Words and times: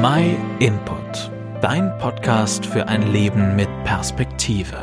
My 0.00 0.36
Input, 0.60 1.32
dein 1.60 1.98
Podcast 1.98 2.64
für 2.64 2.86
ein 2.86 3.10
Leben 3.10 3.56
mit 3.56 3.68
Perspektive. 3.82 4.76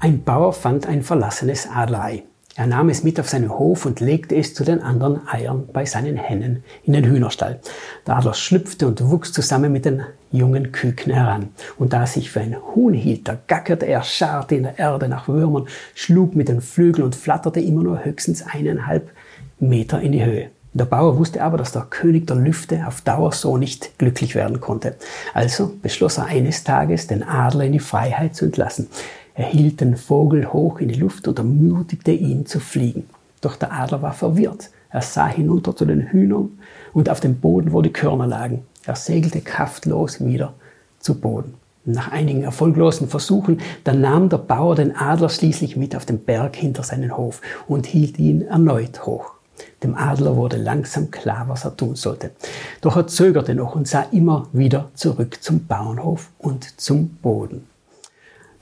Ein 0.00 0.22
Bauer 0.22 0.52
fand 0.52 0.86
ein 0.86 1.02
verlassenes 1.02 1.66
Adlerei. 1.66 2.24
Er 2.54 2.66
nahm 2.66 2.90
es 2.90 3.04
mit 3.04 3.18
auf 3.18 3.30
seinen 3.30 3.48
Hof 3.48 3.86
und 3.86 4.00
legte 4.00 4.36
es 4.36 4.52
zu 4.52 4.64
den 4.64 4.82
anderen 4.82 5.26
Eiern 5.26 5.66
bei 5.72 5.86
seinen 5.86 6.16
Hennen 6.16 6.62
in 6.82 6.92
den 6.92 7.06
Hühnerstall. 7.06 7.60
Der 8.06 8.18
Adler 8.18 8.34
schlüpfte 8.34 8.86
und 8.86 9.08
wuchs 9.08 9.32
zusammen 9.32 9.72
mit 9.72 9.86
den 9.86 10.02
jungen 10.30 10.72
Küken 10.72 11.10
heran. 11.10 11.48
Und 11.78 11.94
da 11.94 12.00
er 12.00 12.06
sich 12.06 12.30
für 12.30 12.40
ein 12.40 12.56
Huhn 12.74 12.92
hielt, 12.92 13.28
da 13.28 13.38
gackerte 13.46 13.86
er, 13.86 14.02
scharrte 14.02 14.56
in 14.56 14.64
der 14.64 14.78
Erde 14.78 15.08
nach 15.08 15.26
Würmern, 15.26 15.68
schlug 15.94 16.36
mit 16.36 16.50
den 16.50 16.60
Flügeln 16.60 17.06
und 17.06 17.14
flatterte 17.14 17.60
immer 17.60 17.82
nur 17.82 18.04
höchstens 18.04 18.44
eineinhalb 18.46 19.10
Meter 19.58 20.02
in 20.02 20.12
die 20.12 20.22
Höhe. 20.22 20.50
Der 20.74 20.86
Bauer 20.86 21.18
wusste 21.18 21.42
aber, 21.42 21.58
dass 21.58 21.72
der 21.72 21.82
König 21.82 22.26
der 22.26 22.36
Lüfte 22.36 22.86
auf 22.86 23.02
Dauer 23.02 23.32
so 23.32 23.58
nicht 23.58 23.98
glücklich 23.98 24.34
werden 24.34 24.60
konnte. 24.60 24.96
Also 25.34 25.70
beschloss 25.82 26.16
er 26.16 26.26
eines 26.26 26.64
Tages, 26.64 27.06
den 27.06 27.22
Adler 27.22 27.64
in 27.64 27.72
die 27.72 27.78
Freiheit 27.78 28.34
zu 28.34 28.46
entlassen. 28.46 28.88
Er 29.34 29.44
hielt 29.44 29.82
den 29.82 29.98
Vogel 29.98 30.50
hoch 30.50 30.78
in 30.78 30.88
die 30.88 30.98
Luft 30.98 31.28
und 31.28 31.38
ermutigte 31.38 32.12
ihn 32.12 32.46
zu 32.46 32.58
fliegen. 32.58 33.04
Doch 33.42 33.56
der 33.56 33.72
Adler 33.72 34.00
war 34.00 34.14
verwirrt. 34.14 34.70
Er 34.88 35.02
sah 35.02 35.26
hinunter 35.26 35.76
zu 35.76 35.84
den 35.84 36.10
Hühnern 36.10 36.58
und 36.94 37.10
auf 37.10 37.20
dem 37.20 37.36
Boden, 37.36 37.72
wo 37.72 37.82
die 37.82 37.92
Körner 37.92 38.26
lagen. 38.26 38.64
Er 38.86 38.96
segelte 38.96 39.42
kraftlos 39.42 40.24
wieder 40.24 40.54
zu 41.00 41.20
Boden. 41.20 41.54
Nach 41.84 42.12
einigen 42.12 42.44
erfolglosen 42.44 43.08
Versuchen, 43.08 43.60
dann 43.84 44.00
nahm 44.00 44.30
der 44.30 44.38
Bauer 44.38 44.74
den 44.74 44.96
Adler 44.96 45.28
schließlich 45.28 45.76
mit 45.76 45.94
auf 45.96 46.06
den 46.06 46.20
Berg 46.20 46.56
hinter 46.56 46.82
seinen 46.82 47.16
Hof 47.16 47.42
und 47.68 47.86
hielt 47.86 48.18
ihn 48.18 48.42
erneut 48.42 49.04
hoch. 49.04 49.32
Dem 49.82 49.96
Adler 49.96 50.36
wurde 50.36 50.56
langsam 50.56 51.10
klar, 51.10 51.46
was 51.48 51.64
er 51.64 51.76
tun 51.76 51.96
sollte. 51.96 52.30
Doch 52.80 52.96
er 52.96 53.06
zögerte 53.06 53.54
noch 53.54 53.74
und 53.74 53.88
sah 53.88 54.06
immer 54.12 54.48
wieder 54.52 54.90
zurück 54.94 55.42
zum 55.42 55.66
Bauernhof 55.66 56.30
und 56.38 56.80
zum 56.80 57.08
Boden. 57.08 57.66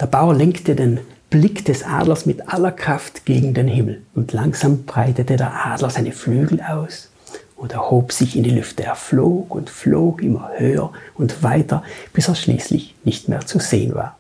Der 0.01 0.07
Bauer 0.07 0.35
lenkte 0.35 0.75
den 0.75 1.01
Blick 1.29 1.65
des 1.65 1.85
Adlers 1.85 2.27
mit 2.27 2.49
aller 2.49 2.73
Kraft 2.73 3.27
gegen 3.27 3.55
den 3.55 3.69
Himmel 3.69 4.03
und 4.15 4.33
langsam 4.33 4.85
breitete 4.85 5.37
der 5.37 5.67
Adler 5.67 5.91
seine 5.91 6.13
Flügel 6.13 6.61
aus 6.61 7.11
und 7.57 7.73
erhob 7.73 8.13
sich 8.13 8.35
in 8.37 8.43
die 8.43 8.51
Lüfte. 8.51 8.83
Er 8.85 8.97
flog 8.97 9.55
und 9.55 9.69
flog 9.69 10.23
immer 10.23 10.51
höher 10.57 10.91
und 11.15 11.43
weiter, 11.43 11.85
bis 12.15 12.29
er 12.29 12.35
schließlich 12.35 12.95
nicht 13.05 13.29
mehr 13.29 13.41
zu 13.41 13.59
sehen 13.59 13.95
war. 13.95 14.17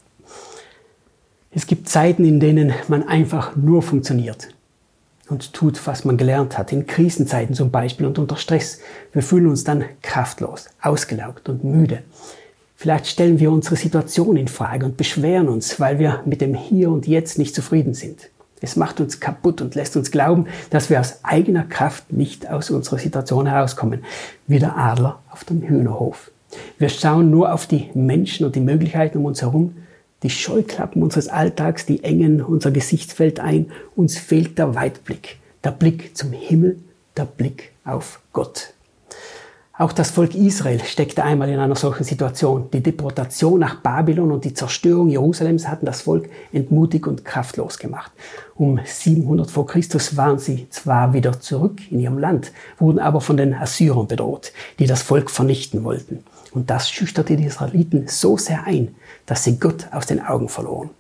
Es 1.51 1.67
gibt 1.67 1.89
Zeiten, 1.89 2.25
in 2.25 2.39
denen 2.39 2.73
man 2.89 3.09
einfach 3.09 3.57
nur 3.57 3.83
funktioniert, 3.83 4.49
und 5.31 5.53
tut, 5.53 5.87
was 5.87 6.05
man 6.05 6.17
gelernt 6.17 6.59
hat, 6.59 6.73
in 6.73 6.87
Krisenzeiten 6.87 7.55
zum 7.55 7.71
Beispiel 7.71 8.07
und 8.07 8.19
unter 8.19 8.37
Stress. 8.37 8.81
Wir 9.13 9.23
fühlen 9.23 9.47
uns 9.47 9.65
dann 9.65 9.85
kraftlos, 10.03 10.69
ausgelaugt 10.83 11.49
und 11.49 11.65
müde. 11.65 12.03
Vielleicht 12.77 13.07
stellen 13.07 13.39
wir 13.39 13.51
unsere 13.51 13.77
Situation 13.77 14.37
in 14.37 14.49
Frage 14.49 14.87
und 14.87 14.97
beschweren 14.97 15.49
uns, 15.49 15.79
weil 15.81 15.99
wir 15.99 16.23
mit 16.25 16.41
dem 16.41 16.55
Hier 16.55 16.91
und 16.91 17.07
Jetzt 17.07 17.39
nicht 17.39 17.55
zufrieden 17.55 17.95
sind. 17.95 18.31
Es 18.63 18.77
macht 18.77 19.01
uns 19.01 19.21
kaputt 19.21 19.61
und 19.61 19.75
lässt 19.75 19.97
uns 19.97 20.11
glauben, 20.11 20.47
dass 20.71 20.91
wir 20.91 21.01
aus 21.01 21.21
eigener 21.23 21.65
Kraft 21.65 22.13
nicht 22.13 22.49
aus 22.49 22.71
unserer 22.71 22.99
Situation 22.99 23.47
herauskommen, 23.47 24.05
wie 24.47 24.59
der 24.59 24.77
Adler 24.77 25.21
auf 25.31 25.45
dem 25.45 25.63
Hühnerhof. 25.63 26.31
Wir 26.79 26.89
schauen 26.89 27.31
nur 27.31 27.53
auf 27.53 27.67
die 27.67 27.91
Menschen 27.95 28.45
und 28.47 28.57
die 28.57 28.61
Möglichkeiten 28.61 29.19
um 29.19 29.27
uns 29.27 29.43
herum 29.43 29.77
die 30.23 30.31
Scheuklappen 30.31 31.03
unseres 31.03 31.29
Alltags, 31.29 31.87
die 31.87 32.05
engen 32.05 32.43
unser 32.43 32.71
Gesichtsfeld 32.71 33.41
ein. 33.41 33.71
Uns 33.97 34.19
fehlt 34.19 34.59
der 34.59 34.75
Weitblick, 34.75 35.39
der 35.65 35.71
Blick 35.71 36.17
zum 36.17 36.33
Himmel, 36.33 36.79
der 37.17 37.25
Blick 37.25 37.73
auf 37.85 38.21
Gott. 38.33 38.75
Auch 39.81 39.93
das 39.93 40.11
Volk 40.11 40.35
Israel 40.35 40.79
steckte 40.85 41.25
einmal 41.25 41.49
in 41.49 41.59
einer 41.59 41.75
solchen 41.75 42.05
Situation. 42.05 42.69
Die 42.71 42.83
Deportation 42.83 43.61
nach 43.61 43.77
Babylon 43.77 44.31
und 44.31 44.45
die 44.45 44.53
Zerstörung 44.53 45.09
Jerusalems 45.09 45.69
hatten 45.69 45.87
das 45.87 46.03
Volk 46.03 46.29
entmutigt 46.53 47.07
und 47.07 47.25
kraftlos 47.25 47.79
gemacht. 47.79 48.13
Um 48.57 48.79
700 48.85 49.51
vor 49.51 49.67
Christus 49.67 50.19
waren 50.19 50.39
sie 50.39 50.69
zwar 50.69 51.15
wieder 51.15 51.41
zurück 51.41 51.81
in 51.91 51.99
ihrem 51.99 52.19
Land, 52.19 52.53
wurden 52.79 52.99
aber 52.99 53.23
von 53.23 53.39
den 53.39 53.55
Assyrern 53.55 54.07
bedroht, 54.07 54.53
die 54.79 54.87
das 54.87 55.01
Volk 55.01 55.31
vernichten 55.31 55.83
wollten. 55.83 56.25
Und 56.53 56.69
das 56.69 56.91
schüchterte 56.91 57.37
die 57.37 57.47
Israeliten 57.47 58.07
so 58.07 58.37
sehr 58.37 58.65
ein, 58.65 58.95
dass 59.25 59.45
sie 59.45 59.59
Gott 59.59 59.87
aus 59.93 60.05
den 60.05 60.23
Augen 60.23 60.51
verloren. 60.51 60.91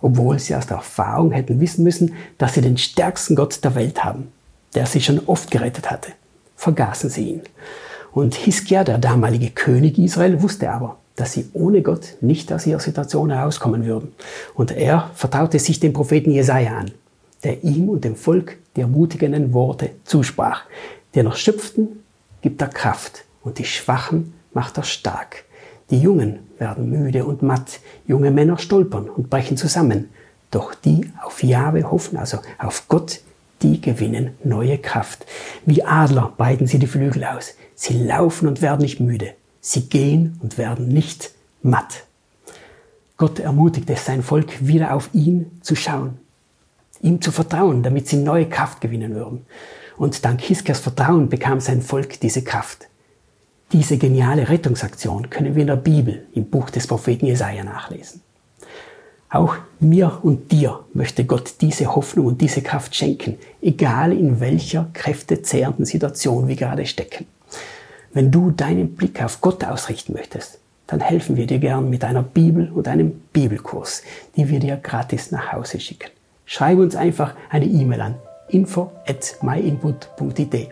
Obwohl 0.00 0.40
sie 0.40 0.56
aus 0.56 0.66
der 0.66 0.78
Erfahrung 0.78 1.30
hätten 1.30 1.60
wissen 1.60 1.84
müssen, 1.84 2.14
dass 2.38 2.54
sie 2.54 2.60
den 2.60 2.76
stärksten 2.76 3.36
Gott 3.36 3.62
der 3.62 3.76
Welt 3.76 4.02
haben, 4.02 4.32
der 4.74 4.86
sie 4.86 5.00
schon 5.00 5.20
oft 5.26 5.48
gerettet 5.52 5.92
hatte, 5.92 6.10
vergaßen 6.56 7.08
sie 7.08 7.30
ihn. 7.30 7.42
Und 8.16 8.34
Hiskia, 8.34 8.82
der 8.82 8.96
damalige 8.96 9.50
König 9.50 9.98
Israel, 9.98 10.40
wusste 10.40 10.70
aber, 10.70 10.96
dass 11.16 11.34
sie 11.34 11.50
ohne 11.52 11.82
Gott 11.82 12.14
nicht 12.22 12.50
aus 12.50 12.66
ihrer 12.66 12.80
Situation 12.80 13.28
herauskommen 13.28 13.84
würden. 13.84 14.14
Und 14.54 14.70
er 14.70 15.10
vertraute 15.12 15.58
sich 15.58 15.80
dem 15.80 15.92
Propheten 15.92 16.30
Jesaja 16.30 16.78
an, 16.78 16.92
der 17.44 17.62
ihm 17.62 17.90
und 17.90 18.04
dem 18.04 18.16
Volk 18.16 18.56
die 18.74 18.80
ermutigenden 18.80 19.52
Worte 19.52 19.90
zusprach. 20.04 20.62
Den 21.14 21.26
Erschöpften 21.26 21.88
gibt 22.40 22.62
er 22.62 22.68
Kraft 22.68 23.24
und 23.42 23.58
die 23.58 23.66
Schwachen 23.66 24.32
macht 24.54 24.78
er 24.78 24.84
stark. 24.84 25.44
Die 25.90 26.00
Jungen 26.00 26.38
werden 26.58 26.88
müde 26.88 27.26
und 27.26 27.42
matt, 27.42 27.80
junge 28.06 28.30
Männer 28.30 28.56
stolpern 28.56 29.10
und 29.10 29.28
brechen 29.28 29.58
zusammen. 29.58 30.08
Doch 30.50 30.72
die 30.72 31.10
auf 31.22 31.42
Jahwe 31.42 31.90
hoffen, 31.90 32.16
also 32.16 32.38
auf 32.56 32.88
Gott, 32.88 33.20
die 33.62 33.80
gewinnen 33.80 34.34
neue 34.44 34.78
Kraft. 34.78 35.26
Wie 35.64 35.82
Adler 35.84 36.32
breiten 36.36 36.66
sie 36.66 36.78
die 36.78 36.86
Flügel 36.86 37.24
aus. 37.24 37.54
Sie 37.74 37.94
laufen 37.94 38.48
und 38.48 38.62
werden 38.62 38.82
nicht 38.82 39.00
müde. 39.00 39.34
Sie 39.60 39.88
gehen 39.88 40.38
und 40.42 40.58
werden 40.58 40.88
nicht 40.88 41.30
matt. 41.62 42.04
Gott 43.16 43.38
ermutigt 43.38 43.88
es 43.90 44.04
sein 44.04 44.22
Volk, 44.22 44.66
wieder 44.66 44.94
auf 44.94 45.10
ihn 45.12 45.58
zu 45.62 45.74
schauen, 45.74 46.18
ihm 47.00 47.20
zu 47.22 47.32
vertrauen, 47.32 47.82
damit 47.82 48.08
sie 48.08 48.16
neue 48.16 48.48
Kraft 48.48 48.80
gewinnen 48.80 49.14
würden. 49.14 49.46
Und 49.96 50.24
dank 50.24 50.42
Hiskias 50.42 50.80
Vertrauen 50.80 51.28
bekam 51.28 51.60
sein 51.60 51.80
Volk 51.80 52.20
diese 52.20 52.44
Kraft. 52.44 52.88
Diese 53.72 53.96
geniale 53.96 54.48
Rettungsaktion 54.48 55.30
können 55.30 55.54
wir 55.54 55.62
in 55.62 55.68
der 55.68 55.76
Bibel 55.76 56.26
im 56.34 56.48
Buch 56.50 56.70
des 56.70 56.86
Propheten 56.86 57.26
Jesaja 57.26 57.64
nachlesen. 57.64 58.20
Auch 59.28 59.56
mir 59.80 60.20
und 60.22 60.52
dir 60.52 60.80
möchte 60.94 61.24
Gott 61.24 61.54
diese 61.60 61.94
Hoffnung 61.94 62.26
und 62.26 62.40
diese 62.40 62.62
Kraft 62.62 62.94
schenken, 62.94 63.36
egal 63.60 64.12
in 64.12 64.40
welcher 64.40 64.88
kräftezehrenden 64.92 65.84
Situation 65.84 66.46
wir 66.48 66.56
gerade 66.56 66.86
stecken. 66.86 67.26
Wenn 68.12 68.30
du 68.30 68.50
deinen 68.50 68.94
Blick 68.94 69.22
auf 69.22 69.40
Gott 69.40 69.64
ausrichten 69.64 70.12
möchtest, 70.12 70.58
dann 70.86 71.00
helfen 71.00 71.36
wir 71.36 71.46
dir 71.46 71.58
gern 71.58 71.90
mit 71.90 72.04
einer 72.04 72.22
Bibel 72.22 72.70
und 72.70 72.86
einem 72.86 73.10
Bibelkurs, 73.32 74.02
die 74.36 74.48
wir 74.48 74.60
dir 74.60 74.76
gratis 74.76 75.32
nach 75.32 75.52
Hause 75.52 75.80
schicken. 75.80 76.10
Schreib 76.44 76.78
uns 76.78 76.94
einfach 76.94 77.34
eine 77.50 77.66
E-Mail 77.66 78.00
an 78.00 78.14
info 78.48 78.92
at 79.06 79.36
myinput.it 79.42 80.68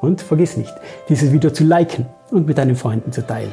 und 0.00 0.20
vergiss 0.20 0.58
nicht, 0.58 0.74
dieses 1.08 1.32
Video 1.32 1.50
zu 1.50 1.64
liken 1.64 2.06
und 2.30 2.46
mit 2.46 2.58
deinen 2.58 2.76
Freunden 2.76 3.10
zu 3.12 3.26
teilen. 3.26 3.52